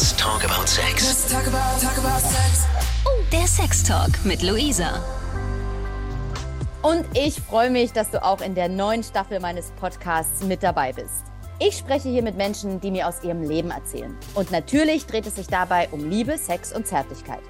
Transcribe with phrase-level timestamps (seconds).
[0.00, 1.06] Let's talk about sex.
[1.06, 2.64] Let's talk about, talk about sex.
[3.04, 4.98] Oh, der Sex Talk mit Luisa.
[6.80, 10.94] Und ich freue mich, dass du auch in der neuen Staffel meines Podcasts mit dabei
[10.94, 11.24] bist.
[11.58, 14.16] Ich spreche hier mit Menschen, die mir aus ihrem Leben erzählen.
[14.34, 17.42] Und natürlich dreht es sich dabei um Liebe, Sex und Zärtlichkeit.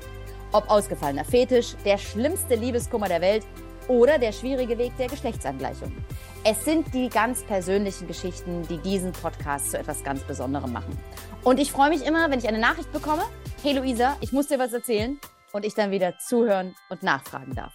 [0.51, 3.47] Ob ausgefallener Fetisch, der schlimmste Liebeskummer der Welt
[3.87, 5.93] oder der schwierige Weg der Geschlechtsangleichung.
[6.43, 10.99] Es sind die ganz persönlichen Geschichten, die diesen Podcast zu etwas ganz Besonderem machen.
[11.45, 13.25] Und ich freue mich immer, wenn ich eine Nachricht bekomme.
[13.63, 15.21] Hey Luisa, ich muss dir was erzählen.
[15.53, 17.75] Und ich dann wieder zuhören und nachfragen darf.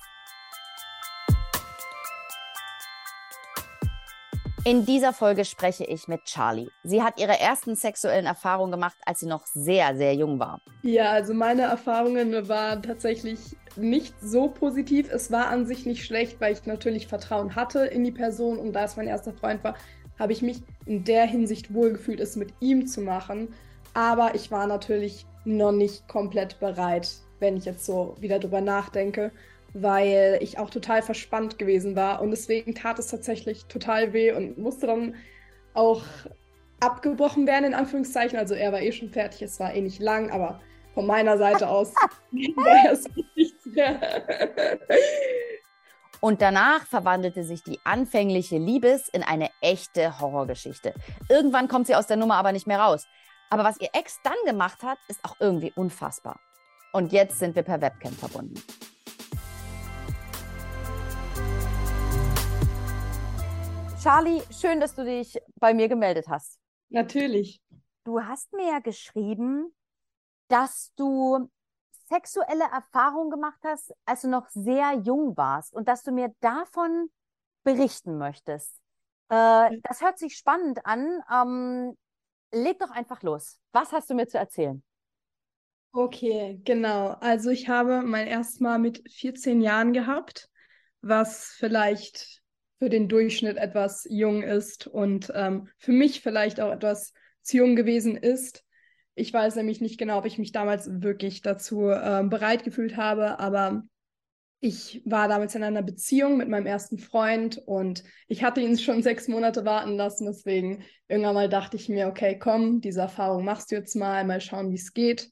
[4.63, 6.69] In dieser Folge spreche ich mit Charlie.
[6.81, 10.59] Sie hat ihre ersten sexuellen Erfahrungen gemacht, als sie noch sehr, sehr jung war.
[10.81, 15.09] Ja, also meine Erfahrungen waren tatsächlich nicht so positiv.
[15.11, 18.73] Es war an sich nicht schlecht, weil ich natürlich Vertrauen hatte in die Person und
[18.73, 19.75] da es mein erster Freund war,
[20.17, 23.49] habe ich mich in der Hinsicht wohlgefühlt, es mit ihm zu machen.
[23.93, 29.31] Aber ich war natürlich noch nicht komplett bereit, wenn ich jetzt so wieder drüber nachdenke
[29.75, 34.57] weil ich auch total verspannt gewesen war und deswegen tat es tatsächlich total weh und
[34.57, 35.15] musste dann
[35.73, 36.01] auch
[36.79, 38.39] abgebrochen werden, in Anführungszeichen.
[38.39, 40.61] Also er war eh schon fertig, es war eh nicht lang, aber
[40.95, 41.93] von meiner Seite aus
[42.31, 43.99] nichts mehr.
[46.21, 50.93] Und danach verwandelte sich die anfängliche Liebes in eine echte Horrorgeschichte.
[51.29, 53.05] Irgendwann kommt sie aus der Nummer aber nicht mehr raus.
[53.51, 56.39] Aber was ihr Ex dann gemacht hat, ist auch irgendwie unfassbar.
[56.93, 58.55] Und jetzt sind wir per Webcam verbunden.
[64.01, 66.59] Charlie, schön, dass du dich bei mir gemeldet hast.
[66.89, 67.61] Natürlich.
[68.05, 69.73] Du hast mir ja geschrieben,
[70.47, 71.49] dass du
[72.07, 77.09] sexuelle Erfahrungen gemacht hast, als du noch sehr jung warst und dass du mir davon
[77.63, 78.79] berichten möchtest.
[79.29, 81.21] Äh, das hört sich spannend an.
[81.31, 81.97] Ähm,
[82.51, 83.59] leg doch einfach los.
[83.71, 84.83] Was hast du mir zu erzählen?
[85.91, 87.11] Okay, genau.
[87.21, 90.49] Also ich habe mein erstes Mal mit 14 Jahren gehabt,
[91.01, 92.41] was vielleicht
[92.79, 97.77] für den Durchschnitt etwas jung ist und ähm, für mich vielleicht auch etwas zu jung
[97.77, 98.64] gewesen ist.
[99.15, 103.39] Ich weiß nämlich nicht genau, ob ich mich damals wirklich dazu ähm, bereit gefühlt habe,
[103.39, 103.83] aber
[104.59, 109.03] ich war damals in einer Beziehung mit meinem ersten Freund und ich hatte ihn schon
[109.03, 110.25] sechs Monate warten lassen.
[110.25, 114.41] Deswegen irgendwann mal dachte ich mir, okay, komm, diese Erfahrung machst du jetzt mal, mal
[114.41, 115.29] schauen, wie es geht.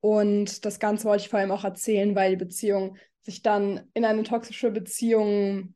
[0.00, 4.04] Und das Ganze wollte ich vor allem auch erzählen, weil die Beziehung sich dann in
[4.04, 5.74] eine toxische Beziehung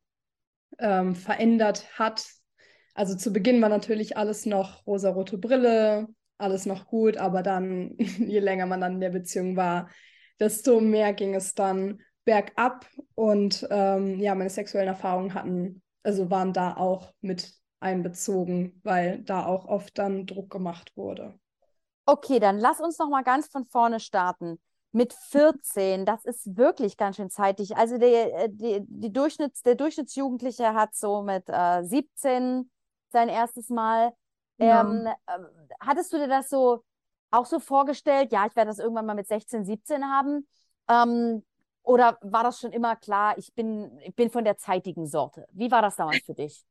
[0.79, 2.25] ähm, verändert hat.
[2.93, 8.39] Also zu Beginn war natürlich alles noch rosarote Brille, alles noch gut, aber dann, je
[8.39, 9.89] länger man dann in der Beziehung war,
[10.39, 16.53] desto mehr ging es dann bergab und ähm, ja, meine sexuellen Erfahrungen hatten, also waren
[16.53, 21.37] da auch mit einbezogen, weil da auch oft dann Druck gemacht wurde.
[22.05, 24.59] Okay, dann lass uns noch mal ganz von vorne starten
[24.93, 27.75] mit 14, das ist wirklich ganz schön zeitig.
[27.75, 32.69] Also der, äh, die, die Durchschnitts-, der Durchschnittsjugendliche hat so mit äh, 17
[33.11, 34.13] sein erstes Mal.
[34.59, 35.39] Ähm, äh,
[35.79, 36.83] hattest du dir das so
[37.31, 38.31] auch so vorgestellt?
[38.31, 40.47] Ja, ich werde das irgendwann mal mit 16, 17 haben.
[40.87, 41.43] Ähm,
[41.81, 45.47] oder war das schon immer klar, ich bin, ich bin von der zeitigen Sorte?
[45.51, 46.63] Wie war das damals für dich?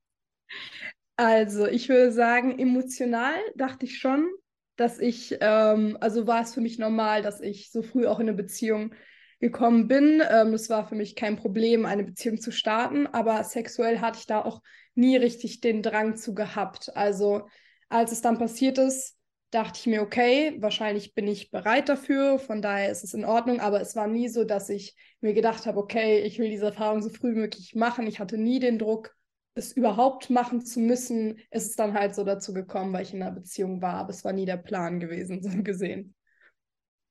[1.17, 4.29] Also, ich würde sagen, emotional dachte ich schon,
[4.77, 8.29] dass ich, ähm, also war es für mich normal, dass ich so früh auch in
[8.29, 8.95] eine Beziehung
[9.39, 10.23] gekommen bin.
[10.29, 14.27] Ähm, es war für mich kein Problem, eine Beziehung zu starten, aber sexuell hatte ich
[14.27, 14.63] da auch
[14.95, 16.97] nie richtig den Drang zu gehabt.
[16.97, 17.49] Also
[17.93, 19.17] als es dann passiert ist,
[19.51, 23.61] dachte ich mir, okay, wahrscheinlich bin ich bereit dafür, von daher ist es in Ordnung,
[23.61, 27.03] aber es war nie so, dass ich mir gedacht habe, okay, ich will diese Erfahrung
[27.03, 28.07] so früh wie möglich machen.
[28.07, 29.15] Ich hatte nie den Druck,
[29.55, 33.23] es überhaupt machen zu müssen, ist es dann halt so dazu gekommen, weil ich in
[33.23, 36.15] einer Beziehung war, aber es war nie der Plan gewesen, so gesehen.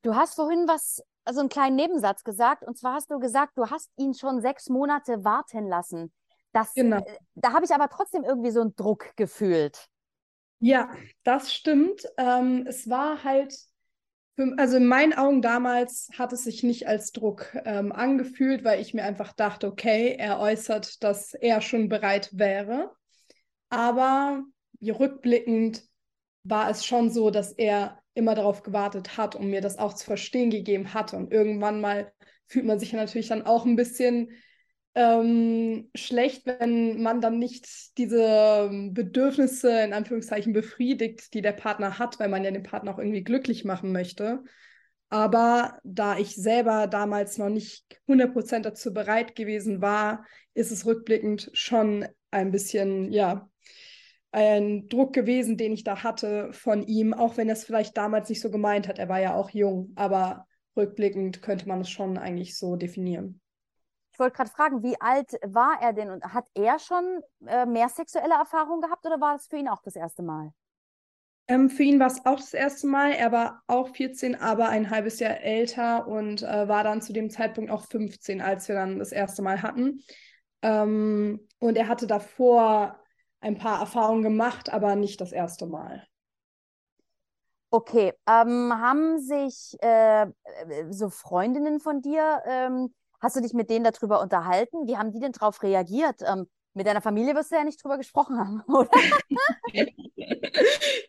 [0.01, 3.69] Du hast vorhin was, also einen kleinen Nebensatz gesagt, und zwar hast du gesagt, du
[3.69, 6.11] hast ihn schon sechs Monate warten lassen.
[6.53, 6.97] Das, genau.
[6.97, 9.87] Äh, da habe ich aber trotzdem irgendwie so einen Druck gefühlt.
[10.63, 10.91] Ja,
[11.23, 12.03] das stimmt.
[12.17, 13.55] Ähm, es war halt
[14.57, 18.93] also in meinen Augen damals hat es sich nicht als Druck ähm, angefühlt, weil ich
[18.93, 22.91] mir einfach dachte, okay, er äußert, dass er schon bereit wäre.
[23.69, 24.43] Aber
[24.81, 25.83] rückblickend
[26.43, 30.05] war es schon so, dass er immer darauf gewartet hat und mir das auch zu
[30.05, 31.13] verstehen gegeben hat.
[31.13, 32.11] Und irgendwann mal
[32.47, 34.31] fühlt man sich natürlich dann auch ein bisschen
[34.93, 42.19] ähm, schlecht, wenn man dann nicht diese Bedürfnisse in Anführungszeichen befriedigt, die der Partner hat,
[42.19, 44.43] weil man ja den Partner auch irgendwie glücklich machen möchte.
[45.09, 51.49] Aber da ich selber damals noch nicht 100% dazu bereit gewesen war, ist es rückblickend
[51.53, 53.49] schon ein bisschen, ja,
[54.31, 58.29] ein Druck gewesen, den ich da hatte von ihm, auch wenn er es vielleicht damals
[58.29, 58.99] nicht so gemeint hat.
[58.99, 60.47] Er war ja auch jung, aber
[60.77, 63.40] rückblickend könnte man es schon eigentlich so definieren.
[64.11, 67.89] Ich wollte gerade fragen, wie alt war er denn und hat er schon äh, mehr
[67.89, 70.53] sexuelle Erfahrungen gehabt oder war das für ihn auch das erste Mal?
[71.47, 73.11] Ähm, für ihn war es auch das erste Mal.
[73.11, 77.29] Er war auch 14, aber ein halbes Jahr älter und äh, war dann zu dem
[77.29, 80.03] Zeitpunkt auch 15, als wir dann das erste Mal hatten.
[80.61, 82.99] Ähm, und er hatte davor
[83.39, 86.07] ein paar Erfahrungen gemacht, aber nicht das erste Mal.
[87.73, 90.27] Okay, ähm, haben sich äh,
[90.89, 94.87] so Freundinnen von dir, ähm, hast du dich mit denen darüber unterhalten?
[94.87, 96.21] Wie haben die denn darauf reagiert?
[96.21, 98.89] Ähm, mit deiner Familie wirst du ja nicht drüber gesprochen haben, oder?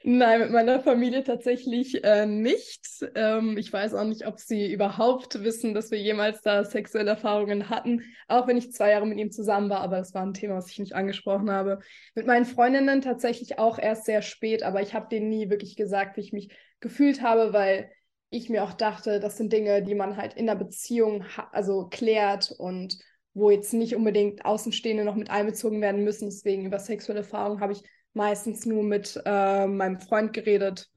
[0.03, 2.85] Nein, mit meiner Familie tatsächlich äh, nicht.
[3.15, 7.69] Ähm, ich weiß auch nicht, ob sie überhaupt wissen, dass wir jemals da sexuelle Erfahrungen
[7.69, 10.57] hatten, auch wenn ich zwei Jahre mit ihm zusammen war, aber das war ein Thema,
[10.57, 11.79] was ich nicht angesprochen habe.
[12.17, 16.17] Mit meinen Freundinnen tatsächlich auch erst sehr spät, aber ich habe denen nie wirklich gesagt,
[16.17, 17.91] wie ich mich gefühlt habe, weil
[18.33, 22.51] ich mir auch dachte, das sind Dinge, die man halt in der Beziehung also klärt
[22.51, 22.99] und
[23.35, 26.31] wo jetzt nicht unbedingt Außenstehende noch mit einbezogen werden müssen.
[26.31, 27.83] Deswegen über sexuelle Erfahrungen habe ich
[28.15, 30.91] meistens nur mit äh, meinem Freund geredet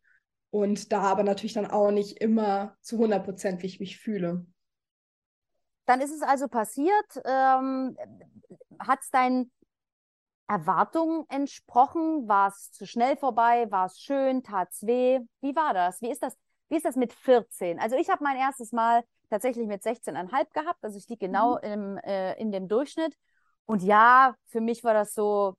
[0.49, 4.45] und da aber natürlich dann auch nicht immer zu 100 Prozent, wie ich mich fühle.
[5.85, 7.21] Dann ist es also passiert.
[7.25, 7.97] Ähm,
[8.79, 9.51] Hat es deinen
[10.47, 12.27] Erwartungen entsprochen?
[12.27, 13.69] War es zu schnell vorbei?
[13.71, 14.41] War es schön?
[14.43, 15.19] Tat es weh?
[15.41, 16.01] Wie war das?
[16.01, 16.37] Wie ist das?
[16.69, 17.79] Wie ist das mit 14?
[17.79, 20.83] Also ich habe mein erstes Mal tatsächlich mit 16,5 gehabt.
[20.83, 21.63] Also ich liege genau mhm.
[21.63, 23.15] im, äh, in dem Durchschnitt.
[23.65, 25.55] Und ja, für mich war das so,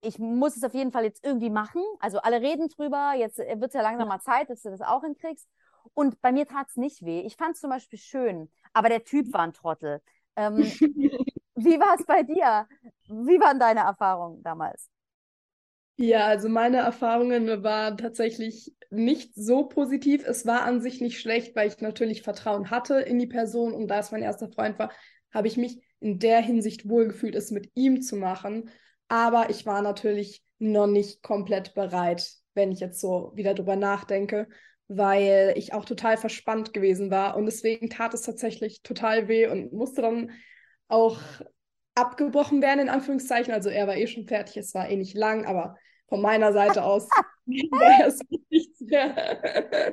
[0.00, 1.82] ich muss es auf jeden Fall jetzt irgendwie machen.
[2.00, 4.80] Also alle reden drüber, jetzt äh, wird es ja langsam mal Zeit, dass du das
[4.80, 5.48] auch hinkriegst.
[5.94, 7.20] Und bei mir tat es nicht weh.
[7.20, 10.00] Ich fand es zum Beispiel schön, aber der Typ war ein Trottel.
[10.36, 10.56] Ähm,
[11.54, 12.66] wie war es bei dir?
[13.06, 14.90] Wie waren deine Erfahrungen damals?
[15.96, 20.26] Ja, also meine Erfahrungen waren tatsächlich nicht so positiv.
[20.26, 23.88] Es war an sich nicht schlecht, weil ich natürlich Vertrauen hatte in die Person und
[23.88, 24.90] da es mein erster Freund war,
[25.32, 28.70] habe ich mich in der Hinsicht wohlgefühlt, es mit ihm zu machen.
[29.08, 34.48] Aber ich war natürlich noch nicht komplett bereit, wenn ich jetzt so wieder drüber nachdenke,
[34.88, 39.72] weil ich auch total verspannt gewesen war und deswegen tat es tatsächlich total weh und
[39.72, 40.30] musste dann
[40.88, 41.18] auch
[41.94, 43.52] abgebrochen werden, in Anführungszeichen.
[43.52, 45.76] Also er war eh schon fertig, es war eh nicht lang, aber
[46.08, 47.08] von meiner Seite aus
[47.46, 49.92] nichts mehr.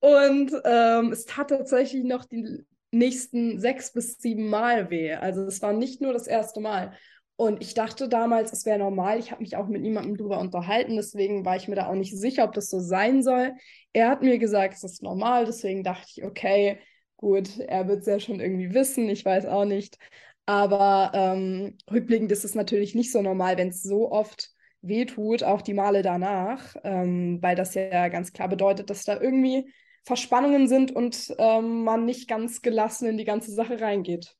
[0.00, 5.12] Und ähm, es tat tatsächlich noch die nächsten sechs bis sieben Mal weh.
[5.14, 6.92] Also es war nicht nur das erste Mal.
[7.36, 9.18] Und ich dachte damals, es wäre normal.
[9.18, 12.14] Ich habe mich auch mit niemandem drüber unterhalten, deswegen war ich mir da auch nicht
[12.14, 13.54] sicher, ob das so sein soll.
[13.94, 16.78] Er hat mir gesagt, es ist normal, deswegen dachte ich, okay,
[17.16, 19.96] gut, er wird es ja schon irgendwie wissen, ich weiß auch nicht.
[20.44, 24.50] Aber ähm, rückblickend ist es natürlich nicht so normal, wenn es so oft
[24.82, 29.72] wehtut, auch die Male danach, ähm, weil das ja ganz klar bedeutet, dass da irgendwie
[30.04, 34.34] Verspannungen sind und ähm, man nicht ganz gelassen in die ganze Sache reingeht.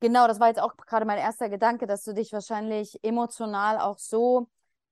[0.00, 3.98] Genau, das war jetzt auch gerade mein erster Gedanke, dass du dich wahrscheinlich emotional auch
[3.98, 4.48] so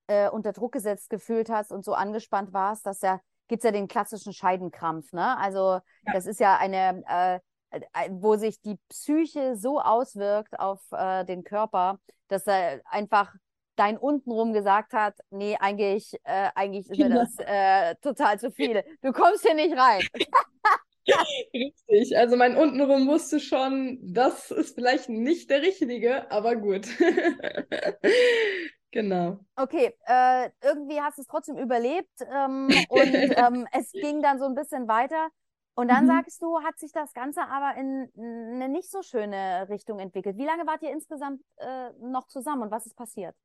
[0.07, 3.73] äh, unter Druck gesetzt gefühlt hast und so angespannt warst, dass ja gibt es ja
[3.73, 5.37] den klassischen Scheidenkrampf, ne?
[5.39, 6.13] Also ja.
[6.13, 7.41] das ist ja eine, äh,
[7.71, 11.99] äh, wo sich die Psyche so auswirkt auf äh, den Körper,
[12.29, 13.35] dass er einfach
[13.79, 18.85] dein untenrum gesagt hat, nee, eigentlich, äh, eigentlich ist mir das äh, total zu viel.
[19.03, 20.03] Du kommst hier nicht rein.
[21.55, 26.87] Richtig, also mein untenrum wusste schon, das ist vielleicht nicht der richtige, aber gut.
[28.91, 29.39] genau.
[29.57, 34.45] Okay, äh, irgendwie hast du es trotzdem überlebt ähm, und ähm, es ging dann so
[34.45, 35.29] ein bisschen weiter.
[35.75, 36.09] Und dann mhm.
[36.09, 40.37] sagst du, hat sich das Ganze aber in eine nicht so schöne Richtung entwickelt.
[40.37, 43.37] Wie lange wart ihr insgesamt äh, noch zusammen und was ist passiert?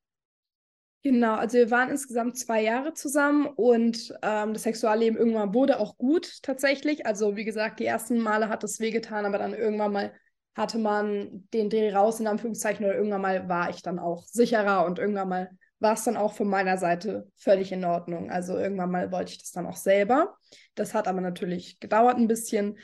[1.03, 5.97] Genau, also wir waren insgesamt zwei Jahre zusammen und ähm, das Sexualleben irgendwann wurde auch
[5.97, 7.05] gut tatsächlich.
[7.05, 10.13] Also wie gesagt, die ersten Male hat es wehgetan, aber dann irgendwann mal
[10.55, 14.85] hatte man den Dreh raus in Anführungszeichen oder irgendwann mal war ich dann auch sicherer
[14.85, 18.31] und irgendwann mal war es dann auch von meiner Seite völlig in Ordnung.
[18.31, 20.37] Also irgendwann mal wollte ich das dann auch selber.
[20.75, 22.77] Das hat aber natürlich gedauert ein bisschen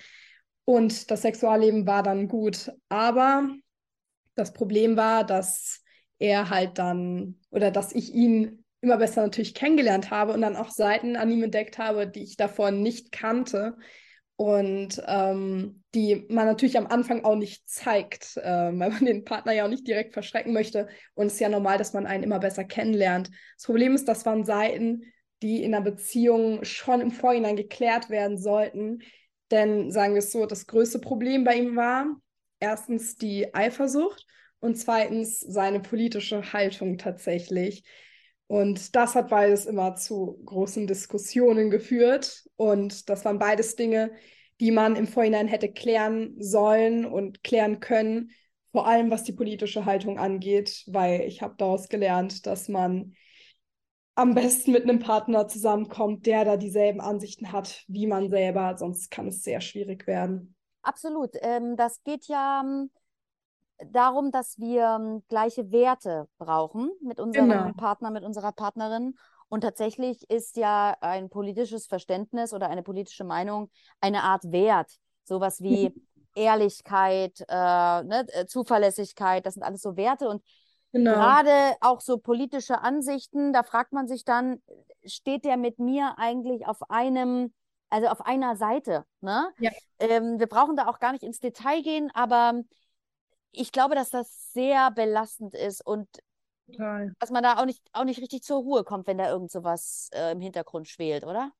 [0.66, 2.70] und das Sexualleben war dann gut.
[2.90, 3.48] Aber
[4.36, 5.84] das Problem war, dass
[6.20, 10.70] er halt dann oder dass ich ihn immer besser natürlich kennengelernt habe und dann auch
[10.70, 13.78] Seiten an ihm entdeckt habe, die ich davor nicht kannte
[14.36, 19.54] und ähm, die man natürlich am Anfang auch nicht zeigt, äh, weil man den Partner
[19.54, 22.40] ja auch nicht direkt verschrecken möchte und es ist ja normal, dass man einen immer
[22.40, 23.30] besser kennenlernt.
[23.58, 25.04] Das Problem ist, das waren Seiten,
[25.42, 29.00] die in einer Beziehung schon im Vorhinein geklärt werden sollten,
[29.52, 32.06] denn sagen wir es so, das größte Problem bei ihm war
[32.60, 34.26] erstens die Eifersucht
[34.60, 37.84] und zweitens seine politische Haltung tatsächlich.
[38.48, 42.46] Und das hat beides immer zu großen Diskussionen geführt.
[42.56, 44.12] Und das waren beides Dinge,
[44.60, 48.32] die man im Vorhinein hätte klären sollen und klären können,
[48.72, 53.14] vor allem was die politische Haltung angeht, weil ich habe daraus gelernt, dass man
[54.16, 59.12] am besten mit einem Partner zusammenkommt, der da dieselben Ansichten hat wie man selber, sonst
[59.12, 60.56] kann es sehr schwierig werden.
[60.82, 61.32] Absolut.
[61.42, 62.90] Ähm, das geht ja ähm,
[63.86, 67.74] darum, dass wir ähm, gleiche Werte brauchen mit unserem Genau.
[67.74, 69.16] Partner, mit unserer Partnerin.
[69.48, 73.70] Und tatsächlich ist ja ein politisches Verständnis oder eine politische Meinung
[74.00, 74.92] eine Art Wert.
[75.24, 75.94] Sowas wie
[76.36, 80.30] Ehrlichkeit, äh, ne, äh, Zuverlässigkeit, das sind alles so Werte.
[80.30, 80.44] Und
[80.92, 81.14] Genau.
[81.14, 84.62] gerade auch so politische Ansichten, da fragt man sich dann,
[85.06, 87.54] steht der mit mir eigentlich auf einem,
[87.90, 89.50] also auf einer Seite, ne?
[89.60, 89.70] Ja.
[90.00, 92.62] Ähm, wir brauchen da auch gar nicht ins Detail gehen, aber
[93.52, 96.08] ich glaube, dass das sehr belastend ist und
[96.68, 97.14] Total.
[97.20, 100.10] dass man da auch nicht, auch nicht richtig zur Ruhe kommt, wenn da irgend sowas
[100.14, 101.52] äh, im Hintergrund schwelt, oder?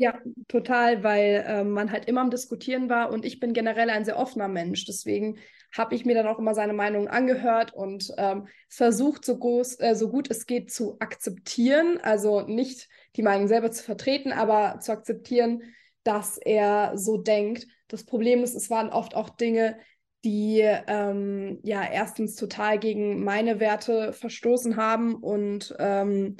[0.00, 4.04] Ja, total, weil ähm, man halt immer am Diskutieren war und ich bin generell ein
[4.04, 4.84] sehr offener Mensch.
[4.84, 5.38] Deswegen
[5.76, 9.96] habe ich mir dann auch immer seine Meinung angehört und ähm, versucht, so, groß, äh,
[9.96, 11.98] so gut es geht zu akzeptieren.
[12.00, 15.62] Also nicht die Meinung selber zu vertreten, aber zu akzeptieren,
[16.04, 17.66] dass er so denkt.
[17.88, 19.78] Das Problem ist, es waren oft auch Dinge,
[20.24, 26.36] die ähm, ja erstens total gegen meine Werte verstoßen haben und ähm,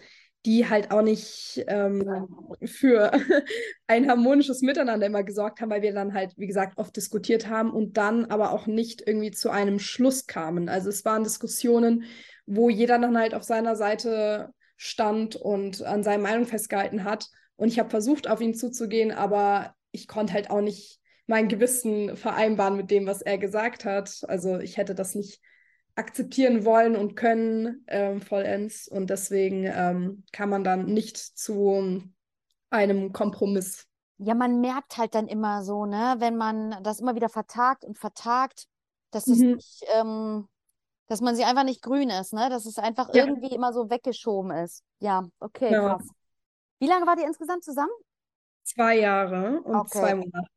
[0.47, 2.27] die halt auch nicht ähm,
[2.65, 3.13] für
[3.87, 7.71] ein harmonisches Miteinander immer gesorgt haben, weil wir dann halt, wie gesagt, oft diskutiert haben
[7.71, 10.69] und dann aber auch nicht irgendwie zu einem Schluss kamen.
[10.69, 12.05] Also es waren Diskussionen,
[12.47, 17.29] wo jeder dann halt auf seiner Seite stand und an seiner Meinung festgehalten hat.
[17.57, 22.17] Und ich habe versucht, auf ihn zuzugehen, aber ich konnte halt auch nicht mein Gewissen
[22.17, 24.23] vereinbaren mit dem, was er gesagt hat.
[24.27, 25.41] Also ich hätte das nicht
[25.95, 28.89] akzeptieren wollen und können ähm, vollends.
[28.89, 32.03] Und deswegen ähm, kann man dann nicht zu
[32.71, 33.87] einem Kompromiss.
[34.19, 37.99] Ja, man merkt halt dann immer so, ne, wenn man das immer wieder vertagt und
[37.99, 38.67] vertagt,
[39.13, 39.55] dass es Mhm.
[39.55, 40.49] nicht, ähm,
[41.07, 42.51] dass man sie einfach nicht grün ist, ne?
[42.51, 43.25] Dass es einfach Ja.
[43.27, 44.83] irgendwie immer so weggeschoben ist.
[44.99, 45.99] Ja, okay, Ja.
[45.99, 46.09] krass.
[46.81, 47.93] Wie lange wart ihr insgesamt zusammen?
[48.65, 49.99] Zwei Jahre und Okay.
[49.99, 50.49] zwei Monate.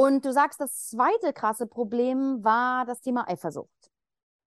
[0.00, 3.90] Und du sagst, das zweite krasse Problem war das Thema Eifersucht.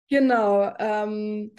[0.10, 1.56] Genau, ähm,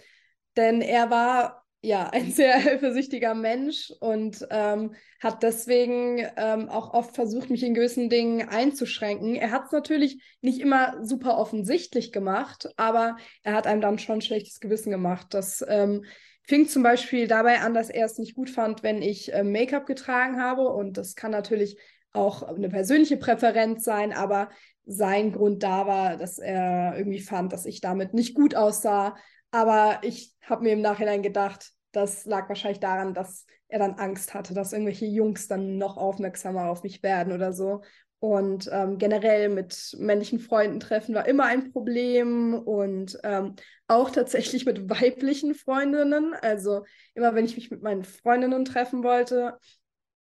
[0.57, 7.15] denn er war ja ein sehr eifersüchtiger Mensch und ähm, hat deswegen ähm, auch oft
[7.15, 9.37] versucht, mich in gewissen Dingen einzuschränken.
[9.37, 14.17] Er hat es natürlich nicht immer super offensichtlich gemacht, aber er hat einem dann schon
[14.17, 15.29] ein schlechtes Gewissen gemacht.
[15.31, 16.05] Das ähm,
[16.43, 19.87] fing zum Beispiel dabei an, dass er es nicht gut fand, wenn ich äh, Make-up
[19.87, 21.79] getragen habe und das kann natürlich
[22.15, 24.49] auch eine persönliche Präferenz sein, aber
[24.87, 29.17] sein Grund da war, dass er irgendwie fand, dass ich damit nicht gut aussah.
[29.51, 34.35] Aber ich habe mir im Nachhinein gedacht, das lag wahrscheinlich daran, dass er dann Angst
[34.35, 37.83] hatte, dass irgendwelche Jungs dann noch aufmerksamer auf mich werden oder so.
[38.21, 43.55] Und ähm, generell mit männlichen Freunden treffen war immer ein Problem und ähm,
[43.87, 46.35] auch tatsächlich mit weiblichen Freundinnen.
[46.41, 49.59] Also immer wenn ich mich mit meinen Freundinnen treffen wollte,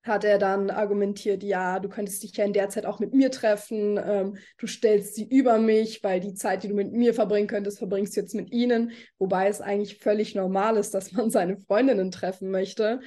[0.06, 3.32] hat er dann argumentiert, ja, du könntest dich ja in der Zeit auch mit mir
[3.32, 7.48] treffen, ähm, du stellst sie über mich, weil die Zeit, die du mit mir verbringen
[7.48, 11.58] könntest, verbringst du jetzt mit ihnen, wobei es eigentlich völlig normal ist, dass man seine
[11.58, 13.02] Freundinnen treffen möchte.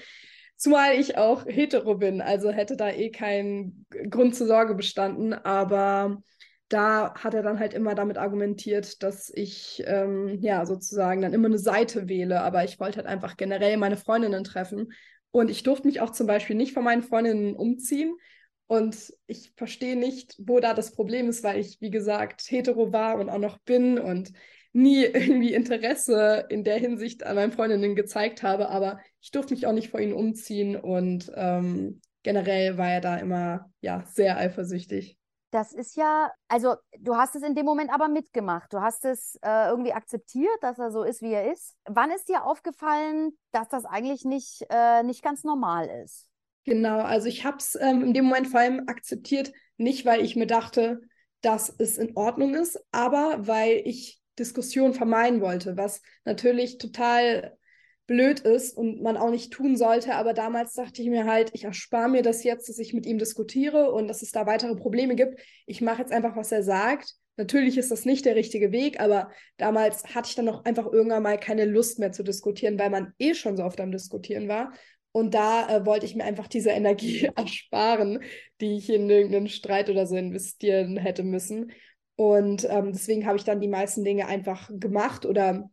[0.56, 6.20] Zumal ich auch hetero bin, also hätte da eh kein Grund zur Sorge bestanden, aber
[6.68, 11.46] da hat er dann halt immer damit argumentiert, dass ich ähm, ja sozusagen dann immer
[11.46, 14.88] eine Seite wähle, aber ich wollte halt einfach generell meine Freundinnen treffen
[15.30, 18.16] und ich durfte mich auch zum Beispiel nicht von meinen Freundinnen umziehen.
[18.66, 23.18] Und ich verstehe nicht, wo da das Problem ist, weil ich, wie gesagt, hetero war
[23.18, 24.32] und auch noch bin und
[24.72, 28.68] nie irgendwie Interesse in der Hinsicht an meinen Freundinnen gezeigt habe.
[28.68, 33.16] Aber ich durfte mich auch nicht vor ihnen umziehen und ähm, generell war er da
[33.16, 35.16] immer ja sehr eifersüchtig.
[35.50, 38.72] Das ist ja, also du hast es in dem Moment aber mitgemacht.
[38.72, 41.74] Du hast es äh, irgendwie akzeptiert, dass er so ist, wie er ist.
[41.86, 46.28] Wann ist dir aufgefallen, dass das eigentlich nicht, äh, nicht ganz normal ist?
[46.64, 50.36] Genau, also ich habe es ähm, in dem Moment vor allem akzeptiert, nicht weil ich
[50.36, 51.00] mir dachte,
[51.40, 57.57] dass es in Ordnung ist, aber weil ich Diskussion vermeiden wollte, was natürlich total
[58.08, 60.14] blöd ist und man auch nicht tun sollte.
[60.14, 63.18] Aber damals dachte ich mir halt, ich erspare mir das jetzt, dass ich mit ihm
[63.18, 65.40] diskutiere und dass es da weitere Probleme gibt.
[65.66, 67.14] Ich mache jetzt einfach, was er sagt.
[67.36, 71.22] Natürlich ist das nicht der richtige Weg, aber damals hatte ich dann auch einfach irgendwann
[71.22, 74.72] mal keine Lust mehr zu diskutieren, weil man eh schon so oft am Diskutieren war.
[75.12, 78.20] Und da äh, wollte ich mir einfach diese Energie ersparen,
[78.60, 81.72] die ich in irgendeinen Streit oder so investieren hätte müssen.
[82.16, 85.70] Und ähm, deswegen habe ich dann die meisten Dinge einfach gemacht oder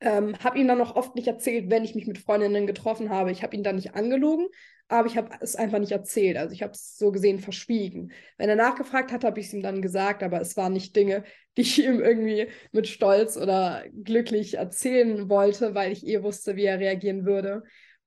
[0.00, 3.32] Ähm, habe ihm dann noch oft nicht erzählt, wenn ich mich mit Freundinnen getroffen habe.
[3.32, 4.48] Ich habe ihn dann nicht angelogen,
[4.88, 6.36] aber ich habe es einfach nicht erzählt.
[6.36, 8.12] Also ich habe es so gesehen verschwiegen.
[8.36, 11.24] Wenn er nachgefragt hat, habe ich es ihm dann gesagt, aber es waren nicht Dinge,
[11.56, 16.64] die ich ihm irgendwie mit Stolz oder glücklich erzählen wollte, weil ich eh wusste, wie
[16.64, 17.62] er reagieren würde.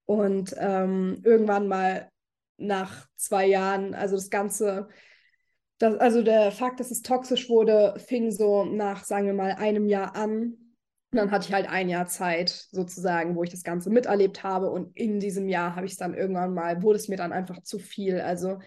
[0.05, 2.09] Und ähm, irgendwann mal
[2.57, 4.87] nach zwei Jahren, also das Ganze,
[5.79, 9.87] das, also der Fakt, dass es toxisch wurde, fing so nach, sagen wir mal, einem
[9.87, 10.68] Jahr an.
[11.11, 14.69] Und dann hatte ich halt ein Jahr Zeit, sozusagen, wo ich das Ganze miterlebt habe.
[14.69, 17.61] Und in diesem Jahr habe ich es dann irgendwann mal, wurde es mir dann einfach
[17.63, 18.21] zu viel.
[18.21, 18.59] Also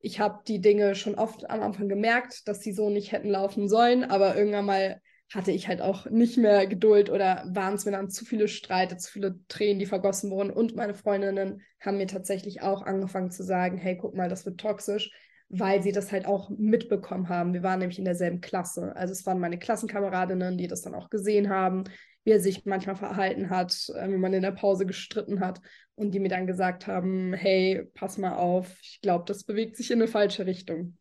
[0.00, 3.68] ich habe die Dinge schon oft am Anfang gemerkt, dass sie so nicht hätten laufen
[3.68, 5.00] sollen, aber irgendwann mal
[5.32, 8.96] hatte ich halt auch nicht mehr Geduld oder waren es mir dann zu viele Streite,
[8.96, 10.50] zu viele Tränen, die vergossen wurden.
[10.50, 14.58] Und meine Freundinnen haben mir tatsächlich auch angefangen zu sagen, hey, guck mal, das wird
[14.58, 15.10] toxisch,
[15.48, 17.54] weil sie das halt auch mitbekommen haben.
[17.54, 18.94] Wir waren nämlich in derselben Klasse.
[18.96, 21.84] Also es waren meine Klassenkameradinnen, die das dann auch gesehen haben,
[22.24, 25.60] wie er sich manchmal verhalten hat, äh, wie man in der Pause gestritten hat
[25.94, 29.90] und die mir dann gesagt haben, hey, pass mal auf, ich glaube, das bewegt sich
[29.90, 30.98] in eine falsche Richtung.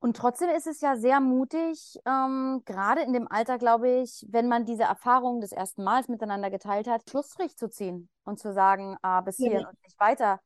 [0.00, 4.46] Und trotzdem ist es ja sehr mutig, ähm, gerade in dem Alter, glaube ich, wenn
[4.46, 8.96] man diese Erfahrung des ersten Mals miteinander geteilt hat, Schlussstrich zu ziehen und zu sagen,
[9.02, 9.68] ah, bis hierhin ja.
[9.68, 10.38] und nicht weiter.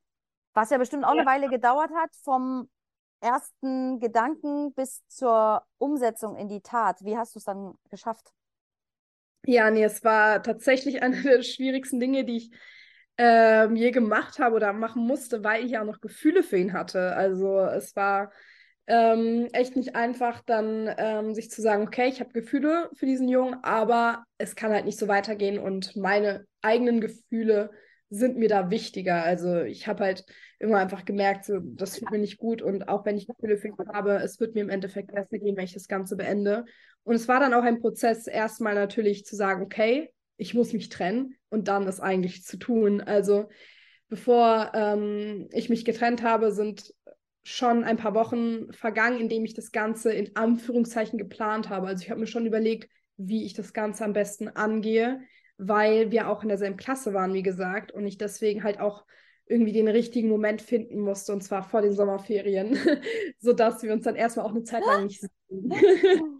[0.54, 1.20] Was ja bestimmt auch ja.
[1.20, 2.68] eine Weile gedauert hat, vom
[3.20, 7.04] ersten Gedanken bis zur Umsetzung in die Tat.
[7.04, 8.32] Wie hast du es dann geschafft?
[9.44, 12.50] Ja, nee, es war tatsächlich eine der schwierigsten Dinge, die ich
[13.18, 16.72] ähm, je gemacht habe oder machen musste, weil ich ja auch noch Gefühle für ihn
[16.72, 17.14] hatte.
[17.14, 18.32] Also es war
[18.86, 23.28] ähm, echt nicht einfach, dann ähm, sich zu sagen, okay, ich habe Gefühle für diesen
[23.28, 27.70] Jungen, aber es kann halt nicht so weitergehen und meine eigenen Gefühle
[28.12, 29.24] sind mir da wichtiger.
[29.24, 30.24] Also ich habe halt
[30.58, 33.72] immer einfach gemerkt, so, das tut mir nicht gut und auch wenn ich Gefühle für
[33.92, 36.66] habe, es wird mir im Endeffekt besser gehen, wenn ich das Ganze beende.
[37.04, 40.90] Und es war dann auch ein Prozess, erstmal natürlich zu sagen, okay, ich muss mich
[40.90, 43.00] trennen und dann das eigentlich zu tun.
[43.00, 43.48] Also
[44.08, 46.92] bevor ähm, ich mich getrennt habe, sind
[47.44, 51.86] schon ein paar Wochen vergangen, in dem ich das Ganze in Anführungszeichen geplant habe.
[51.86, 55.22] Also ich habe mir schon überlegt, wie ich das Ganze am besten angehe,
[55.58, 59.04] weil wir auch in derselben Klasse waren, wie gesagt, und ich deswegen halt auch
[59.46, 62.76] irgendwie den richtigen Moment finden musste, und zwar vor den Sommerferien,
[63.38, 65.30] sodass wir uns dann erstmal auch eine Zeit lang nicht sehen.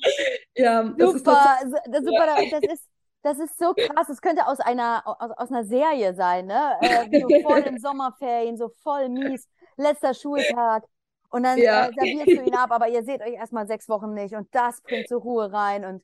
[0.57, 2.51] ja, das super, ist super, ja.
[2.51, 2.88] das ist
[3.22, 4.09] das ist so krass.
[4.09, 6.72] Das könnte aus einer, aus, aus einer Serie sein, ne?
[6.81, 9.48] Äh, so vor den Sommerferien, so voll mies.
[9.77, 10.85] Letzter Schultag.
[11.31, 11.87] Und dann ja.
[11.87, 14.83] äh, servierst du ihn ab, aber ihr seht euch erstmal sechs Wochen nicht und das
[14.83, 16.03] bringt zur Ruhe rein und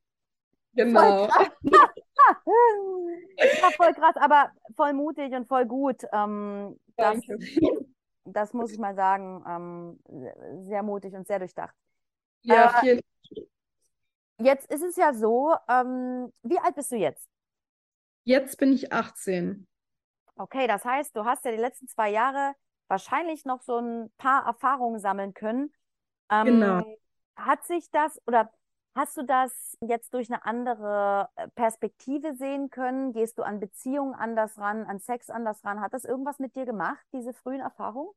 [0.72, 1.28] genau.
[2.44, 3.58] Voll krass.
[3.60, 6.02] ja, voll krass, aber voll mutig und voll gut.
[6.12, 7.18] Ähm, das,
[8.24, 11.74] das muss ich mal sagen, ähm, sehr mutig und sehr durchdacht.
[12.42, 13.00] Ja, äh, vielen
[14.40, 17.28] Jetzt ist es ja so, ähm, wie alt bist du jetzt?
[18.24, 19.66] Jetzt bin ich 18.
[20.36, 22.54] Okay, das heißt, du hast ja die letzten zwei Jahre
[22.86, 25.72] wahrscheinlich noch so ein paar Erfahrungen sammeln können.
[26.30, 26.96] Ähm, genau.
[27.34, 28.52] Hat sich das oder
[28.94, 33.12] hast du das jetzt durch eine andere äh, Perspektive sehen können?
[33.12, 35.80] Gehst du an Beziehungen anders ran, an Sex anders ran?
[35.80, 38.10] Hat das irgendwas mit dir gemacht, diese frühen Erfahrungen?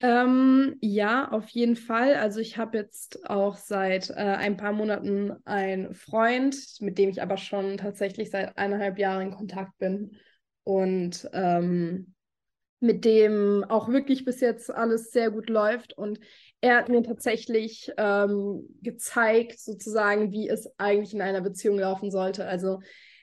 [0.00, 2.16] Ähm, ja, auf jeden Fall.
[2.16, 7.22] Also ich habe jetzt auch seit äh, ein paar Monaten einen Freund, mit dem ich
[7.22, 10.16] aber schon tatsächlich seit eineinhalb Jahren in Kontakt bin.
[10.64, 12.14] Und ähm,
[12.80, 15.96] mit dem auch wirklich bis jetzt alles sehr gut läuft.
[15.96, 16.20] Und
[16.64, 22.46] er hat mir tatsächlich ähm, gezeigt, sozusagen, wie es eigentlich in einer Beziehung laufen sollte.
[22.46, 22.80] Also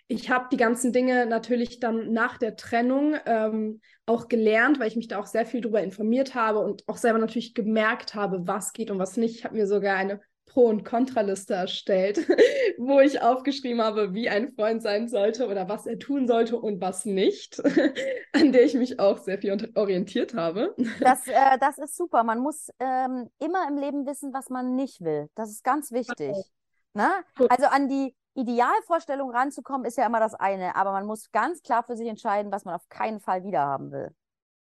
[0.07, 4.95] ich habe die ganzen Dinge natürlich dann nach der Trennung ähm, auch gelernt, weil ich
[4.95, 8.73] mich da auch sehr viel darüber informiert habe und auch selber natürlich gemerkt habe, was
[8.73, 9.37] geht und was nicht.
[9.37, 10.21] Ich habe mir sogar eine
[10.51, 12.27] Pro- und Kontraliste erstellt,
[12.77, 16.81] wo ich aufgeschrieben habe, wie ein Freund sein sollte oder was er tun sollte und
[16.81, 17.61] was nicht,
[18.33, 20.75] an der ich mich auch sehr viel orientiert habe.
[21.01, 22.23] Das, äh, das ist super.
[22.23, 25.29] Man muss ähm, immer im Leben wissen, was man nicht will.
[25.35, 26.35] Das ist ganz wichtig.
[26.93, 27.09] Ne?
[27.49, 31.83] Also an die Idealvorstellung ranzukommen, ist ja immer das eine, aber man muss ganz klar
[31.83, 34.13] für sich entscheiden, was man auf keinen Fall wiederhaben will.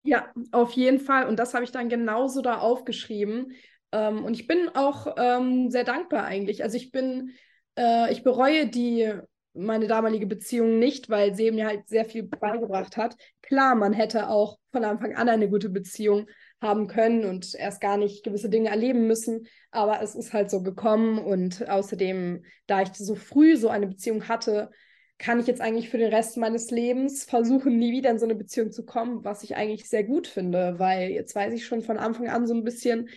[0.04, 1.28] Ja, auf jeden Fall.
[1.28, 3.54] Und das habe ich dann genauso da aufgeschrieben.
[3.91, 6.63] Ähm, und ich bin auch ähm, sehr dankbar eigentlich.
[6.63, 7.32] Also ich bin,
[7.78, 9.13] äh, ich bereue die
[9.56, 13.15] meine damalige Beziehung nicht, weil sie mir halt sehr viel beigebracht hat.
[13.41, 16.28] Klar, man hätte auch von Anfang an eine gute Beziehung
[16.62, 20.62] haben können und erst gar nicht gewisse Dinge erleben müssen, aber es ist halt so
[20.62, 24.71] gekommen und außerdem, da ich so früh so eine Beziehung hatte,
[25.17, 28.36] kann ich jetzt eigentlich für den Rest meines Lebens versuchen, nie wieder in so eine
[28.36, 31.98] Beziehung zu kommen, was ich eigentlich sehr gut finde, weil jetzt weiß ich schon von
[31.98, 33.08] Anfang an so ein bisschen,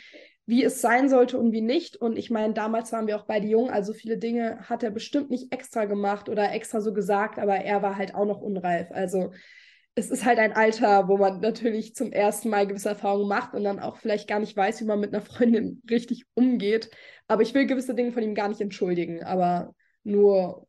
[0.48, 1.96] wie es sein sollte und wie nicht.
[1.96, 5.28] Und ich meine, damals waren wir auch beide jung, also viele Dinge hat er bestimmt
[5.28, 8.90] nicht extra gemacht oder extra so gesagt, aber er war halt auch noch unreif.
[8.90, 9.32] Also
[9.94, 13.62] es ist halt ein Alter, wo man natürlich zum ersten Mal gewisse Erfahrungen macht und
[13.62, 16.90] dann auch vielleicht gar nicht weiß, wie man mit einer Freundin richtig umgeht.
[17.26, 20.66] Aber ich will gewisse Dinge von ihm gar nicht entschuldigen, aber nur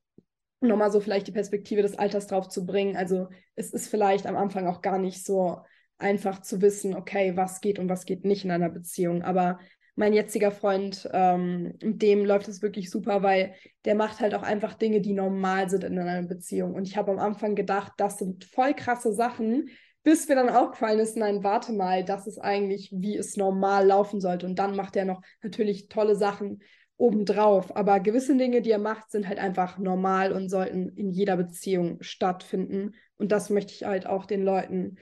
[0.60, 2.98] nochmal so vielleicht die Perspektive des Alters drauf zu bringen.
[2.98, 5.60] Also es ist vielleicht am Anfang auch gar nicht so
[6.00, 9.22] einfach zu wissen, okay, was geht und was geht nicht in einer Beziehung.
[9.22, 9.60] Aber
[9.96, 14.74] mein jetziger Freund, ähm, dem läuft es wirklich super, weil der macht halt auch einfach
[14.74, 16.74] Dinge, die normal sind in einer Beziehung.
[16.74, 19.70] Und ich habe am Anfang gedacht, das sind voll krasse Sachen,
[20.04, 24.22] bis mir dann aufgefallen ist, nein, warte mal, das ist eigentlich, wie es normal laufen
[24.22, 24.46] sollte.
[24.46, 26.62] Und dann macht er noch natürlich tolle Sachen
[26.96, 27.76] obendrauf.
[27.76, 31.98] Aber gewisse Dinge, die er macht, sind halt einfach normal und sollten in jeder Beziehung
[32.02, 32.94] stattfinden.
[33.18, 34.96] Und das möchte ich halt auch den Leuten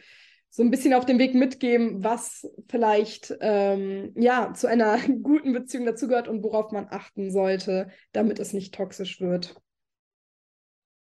[0.58, 5.86] so ein bisschen auf dem Weg mitgeben, was vielleicht ähm, ja zu einer guten Beziehung
[5.86, 9.56] dazugehört und worauf man achten sollte, damit es nicht toxisch wird.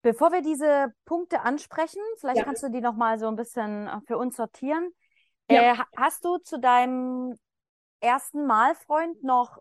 [0.01, 2.45] Bevor wir diese Punkte ansprechen, vielleicht ja.
[2.45, 4.89] kannst du die noch mal so ein bisschen äh, für uns sortieren.
[5.51, 5.73] Ja.
[5.73, 7.35] Äh, hast du zu deinem
[7.99, 9.59] ersten Malfreund noch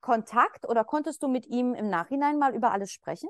[0.00, 3.28] Kontakt oder konntest du mit ihm im Nachhinein mal über alles sprechen?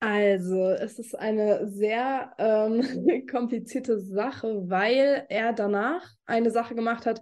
[0.00, 7.20] Also, es ist eine sehr ähm, komplizierte Sache, weil er danach eine Sache gemacht hat,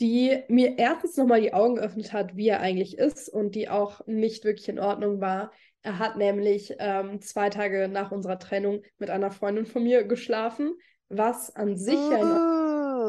[0.00, 4.00] die mir erstens nochmal die Augen geöffnet hat, wie er eigentlich ist und die auch
[4.06, 5.52] nicht wirklich in Ordnung war.
[5.82, 10.74] Er hat nämlich ähm, zwei Tage nach unserer Trennung mit einer Freundin von mir geschlafen,
[11.10, 12.26] was an sich uh, ein.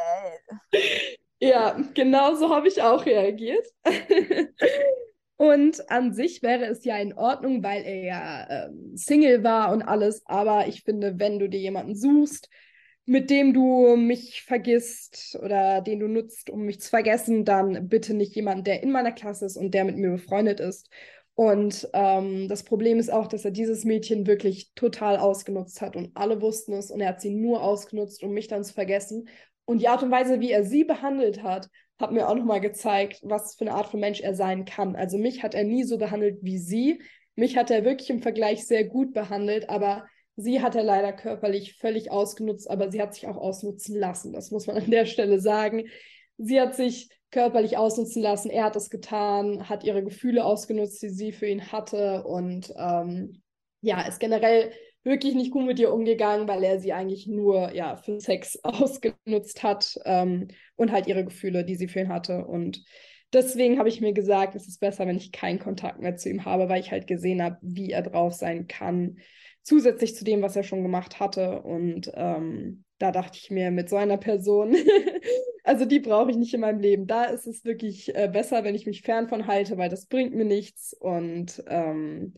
[1.40, 3.66] ja, genau so habe ich auch reagiert.
[5.40, 9.82] Und an sich wäre es ja in Ordnung, weil er ja ähm, Single war und
[9.82, 10.22] alles.
[10.26, 12.50] Aber ich finde, wenn du dir jemanden suchst,
[13.06, 18.14] mit dem du mich vergisst oder den du nutzt, um mich zu vergessen, dann bitte
[18.14, 20.90] nicht jemanden, der in meiner Klasse ist und der mit mir befreundet ist.
[21.36, 26.12] Und ähm, das Problem ist auch, dass er dieses Mädchen wirklich total ausgenutzt hat und
[26.16, 29.30] alle wussten es und er hat sie nur ausgenutzt, um mich dann zu vergessen.
[29.64, 33.20] Und die Art und Weise, wie er sie behandelt hat, hat mir auch nochmal gezeigt,
[33.24, 34.96] was für eine Art von Mensch er sein kann.
[34.96, 37.02] Also mich hat er nie so behandelt wie sie.
[37.36, 41.76] Mich hat er wirklich im Vergleich sehr gut behandelt, aber sie hat er leider körperlich
[41.78, 44.32] völlig ausgenutzt, aber sie hat sich auch ausnutzen lassen.
[44.32, 45.86] Das muss man an der Stelle sagen.
[46.38, 48.50] Sie hat sich körperlich ausnutzen lassen.
[48.50, 53.42] Er hat es getan, hat ihre Gefühle ausgenutzt, die sie für ihn hatte und ähm,
[53.82, 54.72] ja, ist generell
[55.04, 59.64] wirklich nicht gut mit ihr umgegangen, weil er sie eigentlich nur ja für Sex ausgenutzt
[59.64, 62.46] hat ähm, und halt ihre Gefühle, die sie für ihn hatte.
[62.46, 62.84] Und
[63.34, 66.46] deswegen habe ich mir gesagt, es ist besser, wenn ich keinen Kontakt mehr zu ihm
[66.46, 69.18] habe, weil ich halt gesehen habe, wie er drauf sein kann,
[69.62, 71.62] zusätzlich zu dem, was er schon gemacht hatte.
[71.62, 74.76] Und ähm, da dachte ich mir, mit so einer Person,
[75.64, 77.08] also die brauche ich nicht in meinem Leben.
[77.08, 80.36] Da ist es wirklich äh, besser, wenn ich mich fern von halte, weil das bringt
[80.36, 80.94] mir nichts.
[80.94, 82.34] Und ähm,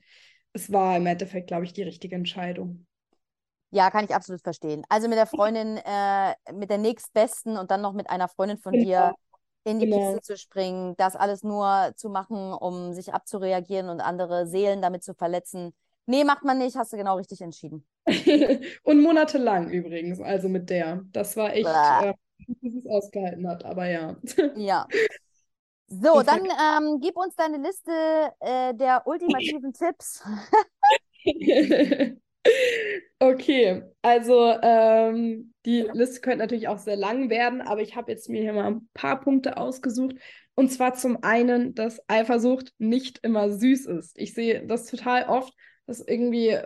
[0.53, 2.85] es war im Endeffekt, glaube ich, die richtige Entscheidung.
[3.71, 4.83] Ja, kann ich absolut verstehen.
[4.89, 8.73] Also mit der Freundin, äh, mit der nächstbesten und dann noch mit einer Freundin von
[8.73, 8.85] genau.
[8.85, 9.13] dir
[9.63, 10.13] in die genau.
[10.13, 15.03] Kiste zu springen, das alles nur zu machen, um sich abzureagieren und andere Seelen damit
[15.03, 15.73] zu verletzen.
[16.05, 17.85] Nee, macht man nicht, hast du genau richtig entschieden.
[18.83, 21.03] und monatelang übrigens, also mit der.
[21.11, 22.13] Das war echt, äh,
[22.59, 24.17] bis es ausgehalten hat, aber ja.
[24.55, 24.87] ja.
[25.91, 27.91] So, dann ähm, gib uns deine Liste
[28.39, 30.23] äh, der ultimativen Tipps.
[33.19, 38.29] okay, also ähm, die Liste könnte natürlich auch sehr lang werden, aber ich habe jetzt
[38.29, 40.15] mir hier mal ein paar Punkte ausgesucht.
[40.55, 44.17] Und zwar zum einen, dass Eifersucht nicht immer süß ist.
[44.17, 45.53] Ich sehe das total oft,
[45.91, 46.57] dass irgendwie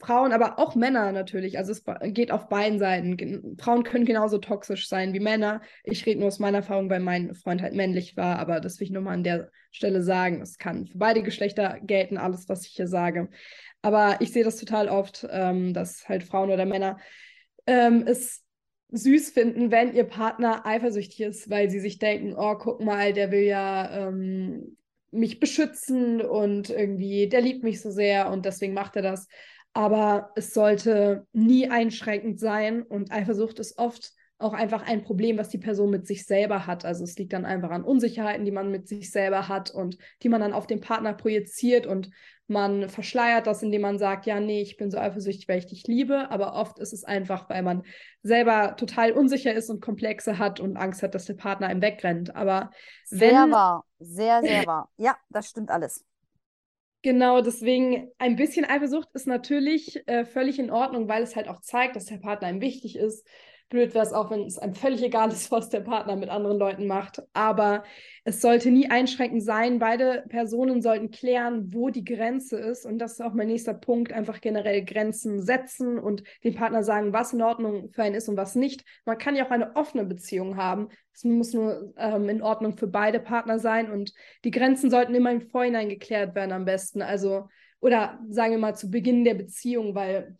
[0.00, 1.58] Frauen, aber auch Männer natürlich.
[1.58, 3.56] Also es geht auf beiden Seiten.
[3.58, 5.60] Frauen können genauso toxisch sein wie Männer.
[5.84, 8.86] Ich rede nur aus meiner Erfahrung, weil mein Freund halt männlich war, aber das will
[8.86, 10.40] ich nur mal an der Stelle sagen.
[10.40, 13.28] Es kann für beide Geschlechter gelten, alles, was ich hier sage.
[13.82, 16.98] Aber ich sehe das total oft, ähm, dass halt Frauen oder Männer
[17.66, 18.42] ähm, es
[18.92, 23.30] süß finden, wenn ihr Partner eifersüchtig ist, weil sie sich denken, oh, guck mal, der
[23.30, 24.76] will ja ähm,
[25.12, 29.28] mich beschützen und irgendwie, der liebt mich so sehr und deswegen macht er das
[29.72, 35.50] aber es sollte nie einschränkend sein und Eifersucht ist oft auch einfach ein Problem, was
[35.50, 36.84] die Person mit sich selber hat.
[36.84, 40.28] Also es liegt dann einfach an Unsicherheiten, die man mit sich selber hat und die
[40.28, 42.10] man dann auf den Partner projiziert und
[42.48, 45.86] man verschleiert das, indem man sagt, ja, nee, ich bin so eifersüchtig, weil ich dich
[45.86, 46.30] liebe.
[46.30, 47.82] Aber oft ist es einfach, weil man
[48.22, 52.34] selber total unsicher ist und Komplexe hat und Angst hat, dass der Partner ihm wegrennt.
[52.34, 52.70] Aber
[53.04, 53.52] sehr wenn...
[53.52, 54.90] wahr, sehr, sehr wahr.
[54.96, 56.04] Ja, das stimmt alles.
[57.02, 61.60] Genau, deswegen ein bisschen Eifersucht ist natürlich äh, völlig in Ordnung, weil es halt auch
[61.60, 63.26] zeigt, dass der Partner ihm wichtig ist,
[63.72, 66.58] Blöd wäre es auch, wenn es einem völlig egal ist, was der Partner mit anderen
[66.58, 67.22] Leuten macht.
[67.32, 67.84] Aber
[68.22, 69.78] es sollte nie einschränkend sein.
[69.78, 72.84] Beide Personen sollten klären, wo die Grenze ist.
[72.84, 74.12] Und das ist auch mein nächster Punkt.
[74.12, 78.36] Einfach generell Grenzen setzen und dem Partner sagen, was in Ordnung für einen ist und
[78.36, 78.84] was nicht.
[79.06, 80.88] Man kann ja auch eine offene Beziehung haben.
[81.14, 83.90] Es muss nur ähm, in Ordnung für beide Partner sein.
[83.90, 84.12] Und
[84.44, 87.00] die Grenzen sollten immer im Vorhinein geklärt werden am besten.
[87.00, 87.48] Also,
[87.80, 90.36] oder sagen wir mal zu Beginn der Beziehung, weil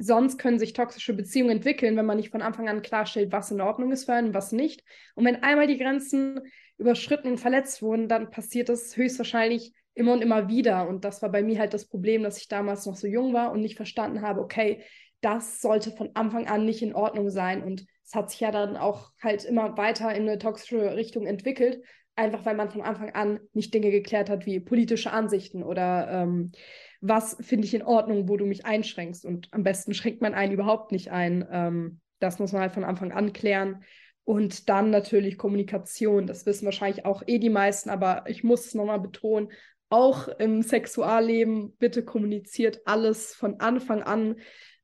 [0.00, 3.60] Sonst können sich toxische Beziehungen entwickeln, wenn man nicht von Anfang an klarstellt, was in
[3.60, 4.84] Ordnung ist für einen, was nicht.
[5.14, 6.40] Und wenn einmal die Grenzen
[6.78, 10.88] überschritten und verletzt wurden, dann passiert das höchstwahrscheinlich immer und immer wieder.
[10.88, 13.50] Und das war bei mir halt das Problem, dass ich damals noch so jung war
[13.50, 14.82] und nicht verstanden habe, okay,
[15.20, 17.64] das sollte von Anfang an nicht in Ordnung sein.
[17.64, 21.82] Und es hat sich ja dann auch halt immer weiter in eine toxische Richtung entwickelt,
[22.14, 26.52] einfach weil man von Anfang an nicht Dinge geklärt hat wie politische Ansichten oder ähm,
[27.00, 29.24] was finde ich in Ordnung, wo du mich einschränkst.
[29.24, 31.46] Und am besten schränkt man einen überhaupt nicht ein.
[31.50, 33.84] Ähm, das muss man halt von Anfang an klären.
[34.24, 36.26] Und dann natürlich Kommunikation.
[36.26, 39.50] Das wissen wahrscheinlich auch eh die meisten, aber ich muss es nochmal betonen.
[39.90, 44.36] Auch im Sexualleben, bitte kommuniziert alles von Anfang an.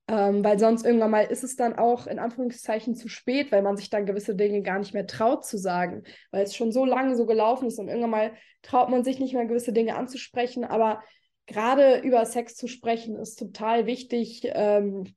[0.07, 3.79] Ähm, weil sonst irgendwann mal ist es dann auch in Anführungszeichen zu spät, weil man
[3.79, 7.16] sich dann gewisse Dinge gar nicht mehr traut zu sagen, weil es schon so lange
[7.16, 11.03] so gelaufen ist und irgendwann mal traut man sich nicht mehr gewisse Dinge anzusprechen, aber
[11.46, 15.14] gerade über Sex zu sprechen ist total wichtig, ähm,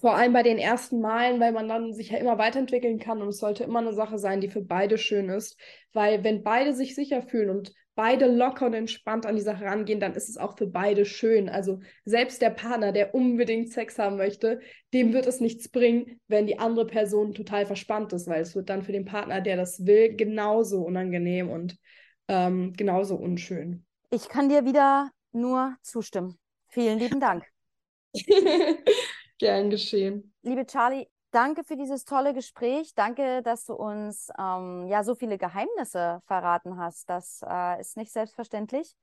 [0.00, 3.28] vor allem bei den ersten Malen, weil man dann sich ja immer weiterentwickeln kann und
[3.28, 5.58] es sollte immer eine Sache sein, die für beide schön ist,
[5.92, 10.00] weil wenn beide sich sicher fühlen und beide locker und entspannt an die Sache rangehen,
[10.00, 11.50] dann ist es auch für beide schön.
[11.50, 14.60] Also selbst der Partner, der unbedingt Sex haben möchte,
[14.94, 18.70] dem wird es nichts bringen, wenn die andere Person total verspannt ist, weil es wird
[18.70, 21.76] dann für den Partner, der das will, genauso unangenehm und
[22.28, 23.84] ähm, genauso unschön.
[24.10, 26.38] Ich kann dir wieder nur zustimmen.
[26.68, 27.44] Vielen lieben Dank.
[29.38, 30.32] Gern geschehen.
[30.42, 32.94] Liebe Charlie, danke für dieses tolle Gespräch.
[32.94, 37.10] Danke, dass du uns ähm, ja so viele Geheimnisse verraten hast.
[37.10, 38.94] Das äh, ist nicht selbstverständlich.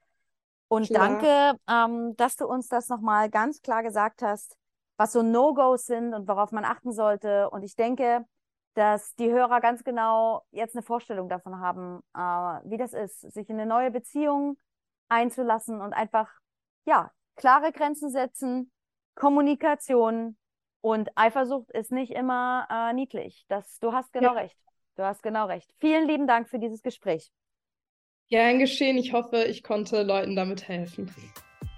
[0.68, 1.10] Und klar.
[1.10, 4.56] danke, ähm, dass du uns das nochmal ganz klar gesagt hast,
[4.98, 7.50] was so No-Gos sind und worauf man achten sollte.
[7.50, 8.26] Und ich denke,
[8.76, 12.20] dass die Hörer ganz genau jetzt eine Vorstellung davon haben, äh,
[12.70, 14.58] wie das ist, sich in eine neue Beziehung
[15.10, 16.30] einzulassen und einfach,
[16.86, 18.72] ja, klare Grenzen setzen,
[19.16, 20.38] Kommunikation
[20.82, 23.46] und Eifersucht ist nicht immer äh, niedlich.
[23.50, 24.42] Das, du hast genau ja.
[24.42, 24.58] recht.
[24.96, 25.70] Du hast genau recht.
[25.80, 27.32] Vielen lieben Dank für dieses Gespräch.
[28.30, 28.98] Gern geschehen.
[28.98, 31.12] Ich hoffe, ich konnte Leuten damit helfen.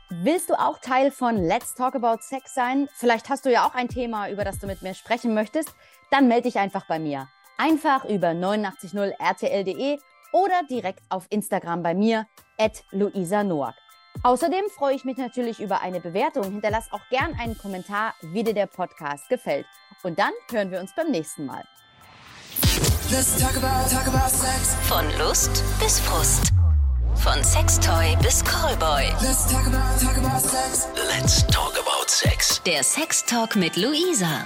[0.09, 2.89] Willst du auch Teil von Let's Talk About Sex sein?
[2.93, 5.73] Vielleicht hast du ja auch ein Thema, über das du mit mir sprechen möchtest.
[6.09, 7.29] Dann melde dich einfach bei mir.
[7.57, 9.99] Einfach über 890rtl.de
[10.31, 13.75] oder direkt auf Instagram bei mir, at Luisa Noack.
[14.23, 16.43] Außerdem freue ich mich natürlich über eine Bewertung.
[16.43, 19.65] Hinterlass auch gern einen Kommentar, wie dir der Podcast gefällt.
[20.03, 21.63] Und dann hören wir uns beim nächsten Mal.
[23.39, 24.29] Talk about, talk about
[24.87, 26.53] Von Lust bis Frust.
[27.15, 29.05] Von Sextoy bis Callboy.
[29.21, 30.87] Let's talk about, talk about sex.
[30.95, 32.61] Let's talk about sex.
[32.63, 34.45] Der Sex Talk mit Luisa.